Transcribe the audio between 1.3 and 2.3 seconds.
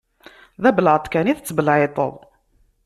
i tettbelεiṭed.